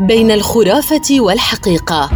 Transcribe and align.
بين 0.00 0.30
الخرافة 0.30 1.20
والحقيقة. 1.20 2.10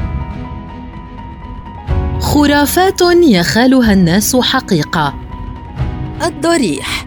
خرافات 2.21 3.01
يخالها 3.23 3.93
الناس 3.93 4.37
حقيقة. 4.37 5.15
الضريح. 6.27 7.07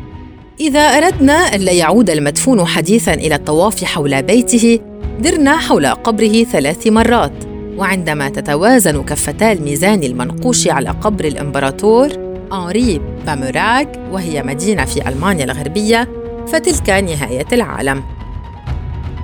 إذا 0.59 0.79
أردنا 0.79 1.55
ألا 1.55 1.71
يعود 1.71 2.09
المدفون 2.09 2.65
حديثاً 2.65 3.13
إلى 3.13 3.35
الطواف 3.35 3.83
حول 3.83 4.23
بيته 4.23 4.79
درنا 5.19 5.57
حول 5.57 5.85
قبره 5.85 6.43
ثلاث 6.43 6.87
مرات. 6.87 7.33
وعندما 7.77 8.29
تتوازن 8.29 9.03
كفتا 9.03 9.51
الميزان 9.51 10.03
المنقوش 10.03 10.67
على 10.67 10.89
قبر 10.89 11.25
الإمبراطور 11.25 12.09
أنري 12.53 13.01
باموراغ 13.25 13.85
وهي 14.11 14.43
مدينة 14.43 14.85
في 14.85 15.09
ألمانيا 15.09 15.45
الغربية 15.45 16.09
فتلك 16.47 16.89
نهاية 16.89 17.47
العالم. 17.51 18.03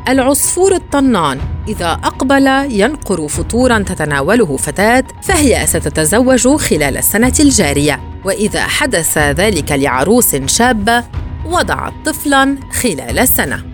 العصفور 0.08 0.76
الطنان. 0.76 1.40
إذا 1.68 1.92
أقبل 1.92 2.48
ينقر 2.72 3.28
فطورا 3.28 3.80
تتناوله 3.80 4.58
فتاة 4.58 5.04
فهي 5.24 5.68
ستتزوج 5.68 6.48
خلال 6.48 6.98
السنة 6.98 7.34
الجارية. 7.40 8.00
وإذا 8.26 8.62
حدث 8.62 9.18
ذلك 9.18 9.72
لعروس 9.72 10.36
شابة 10.36 11.04
وضعت 11.46 11.94
طفلا 12.06 12.58
خلال 12.72 13.20
السنة. 13.20 13.66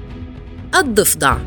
الضفدع. 0.76 1.38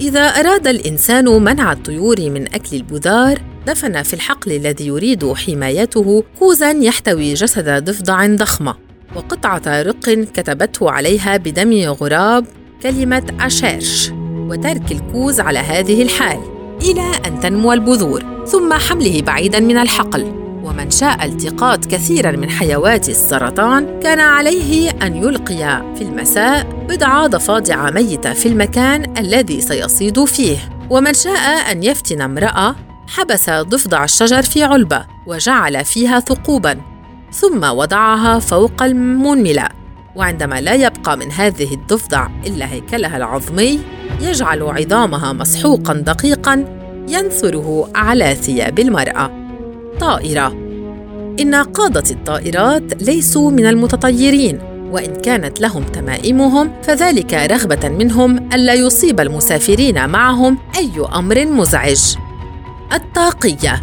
إذا 0.00 0.20
أراد 0.20 0.66
الإنسان 0.66 1.24
منع 1.24 1.72
الطيور 1.72 2.20
من 2.20 2.54
أكل 2.54 2.76
البذار 2.76 3.38
دفن 3.66 4.02
في 4.02 4.14
الحقل 4.14 4.52
الذي 4.52 4.86
يريد 4.86 5.32
حمايته 5.32 6.24
كوزا 6.38 6.70
يحتوي 6.70 7.34
جسد 7.34 7.84
ضفدع 7.84 8.26
ضخمة. 8.26 8.74
وقطعة 9.16 9.82
رق 9.82 10.10
كتبته 10.34 10.90
عليها 10.90 11.36
بدم 11.36 11.72
غراب 11.82 12.46
كلمة 12.82 13.36
أشيرش. 13.40 14.10
وترك 14.50 14.92
الكوز 14.92 15.40
على 15.40 15.58
هذه 15.58 16.02
الحال 16.02 16.40
إلى 16.82 17.12
أن 17.26 17.40
تنمو 17.40 17.72
البذور 17.72 18.44
ثم 18.46 18.72
حمله 18.72 19.22
بعيداً 19.22 19.60
من 19.60 19.76
الحقل. 19.76 20.32
ومن 20.64 20.90
شاء 20.90 21.24
التقاط 21.24 21.84
كثيرا 21.84 22.30
من 22.30 22.50
حيوات 22.50 23.08
السرطان 23.08 24.00
كان 24.02 24.20
عليه 24.20 24.90
أن 24.90 25.16
يلقي 25.16 25.94
في 25.96 26.02
المساء 26.02 26.86
بضع 26.88 27.26
ضفادع 27.26 27.90
ميتة 27.90 28.32
في 28.32 28.46
المكان 28.46 29.18
الذي 29.18 29.60
سيصيد 29.60 30.24
فيه. 30.24 30.58
ومن 30.90 31.14
شاء 31.14 31.72
أن 31.72 31.82
يفتن 31.82 32.20
امرأة 32.20 32.76
حبس 33.08 33.50
ضفدع 33.50 34.04
الشجر 34.04 34.42
في 34.42 34.62
علبة 34.62 35.04
وجعل 35.26 35.84
فيها 35.84 36.20
ثقوبا 36.20 36.80
ثم 37.32 37.64
وضعها 37.64 38.38
فوق 38.38 38.82
المنملة. 38.82 39.79
وعندما 40.16 40.60
لا 40.60 40.74
يبقى 40.74 41.16
من 41.16 41.32
هذه 41.32 41.74
الضفدع 41.74 42.28
إلا 42.46 42.72
هيكلها 42.72 43.16
العظمي 43.16 43.80
يجعل 44.20 44.62
عظامها 44.62 45.32
مسحوقا 45.32 45.94
دقيقا 45.94 46.64
ينثره 47.08 47.90
على 47.94 48.34
ثياب 48.34 48.78
المرأة. 48.78 49.30
طائرة. 50.00 50.46
إن 51.40 51.54
قادة 51.54 52.10
الطائرات 52.10 53.02
ليسوا 53.02 53.50
من 53.50 53.66
المتطيرين 53.66 54.58
وإن 54.90 55.14
كانت 55.14 55.60
لهم 55.60 55.82
تمائمهم 55.82 56.72
فذلك 56.82 57.34
رغبة 57.34 57.88
منهم 57.88 58.36
ألا 58.52 58.74
يصيب 58.74 59.20
المسافرين 59.20 60.08
معهم 60.08 60.58
أي 60.78 60.92
أمر 61.14 61.46
مزعج. 61.46 62.16
الطاقية. 62.92 63.82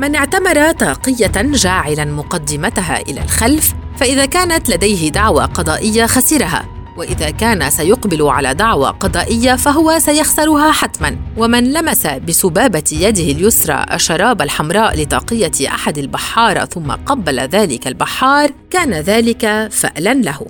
من 0.00 0.14
اعتمر 0.14 0.72
طاقية 0.72 1.32
جاعلا 1.36 2.04
مقدمتها 2.04 3.00
إلى 3.00 3.22
الخلف 3.22 3.74
فإذا 4.00 4.26
كانت 4.26 4.68
لديه 4.68 5.08
دعوى 5.08 5.44
قضائية 5.44 6.06
خسرها 6.06 6.64
وإذا 6.96 7.30
كان 7.30 7.70
سيقبل 7.70 8.22
على 8.22 8.54
دعوى 8.54 8.88
قضائية 9.00 9.54
فهو 9.54 9.98
سيخسرها 9.98 10.72
حتما. 10.72 11.16
ومن 11.36 11.72
لمس 11.72 12.06
بسبابة 12.06 12.84
يده 12.92 13.22
اليسرى 13.22 13.86
الشراب 13.92 14.42
الحمراء 14.42 15.02
لطاقيه 15.02 15.68
أحد 15.68 15.98
البحاره 15.98 16.64
ثم 16.64 16.90
قبل 16.90 17.40
ذلك 17.40 17.86
البحار 17.86 18.50
كان 18.70 18.94
ذلك 18.94 19.68
فالا 19.70 20.14
له. 20.14 20.46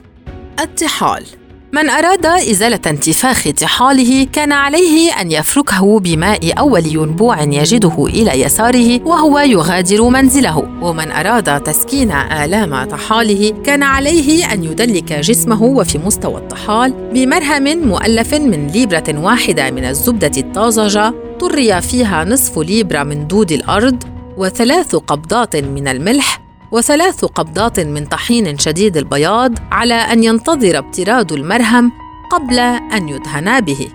الطحال 0.60 1.25
من 1.72 1.90
أراد 1.90 2.26
إزالة 2.26 2.80
انتفاخ 2.86 3.48
طحاله 3.48 4.26
كان 4.32 4.52
عليه 4.52 5.20
أن 5.20 5.32
يفركه 5.32 6.00
بماء 6.00 6.58
أول 6.58 6.86
ينبوع 6.86 7.42
يجده 7.42 8.06
إلى 8.06 8.40
يساره 8.40 9.02
وهو 9.04 9.38
يغادر 9.38 10.08
منزله. 10.08 10.58
ومن 10.82 11.10
أراد 11.10 11.62
تسكين 11.62 12.10
آلام 12.10 12.84
طحاله 12.84 13.54
كان 13.64 13.82
عليه 13.82 14.52
أن 14.52 14.64
يدلك 14.64 15.12
جسمه 15.12 15.62
وفي 15.62 15.98
مستوى 15.98 16.36
الطحال 16.36 16.92
بمرهم 17.14 17.88
مؤلف 17.88 18.34
من 18.34 18.66
ليبرة 18.66 19.14
واحدة 19.18 19.70
من 19.70 19.84
الزبدة 19.84 20.40
الطازجة 20.40 21.14
طري 21.40 21.82
فيها 21.82 22.24
نصف 22.24 22.58
ليبرة 22.58 23.02
من 23.02 23.26
دود 23.26 23.52
الأرض 23.52 24.02
وثلاث 24.36 24.96
قبضات 24.96 25.56
من 25.56 25.88
الملح 25.88 26.47
وثلاث 26.72 27.24
قبضات 27.24 27.80
من 27.80 28.06
طحين 28.06 28.58
شديد 28.58 28.96
البياض 28.96 29.52
على 29.72 29.94
أن 29.94 30.24
ينتظر 30.24 30.78
ابتراد 30.78 31.32
المرهم 31.32 31.92
قبل 32.30 32.58
أن 32.58 33.08
يدهن 33.08 33.60
به. 33.60 33.88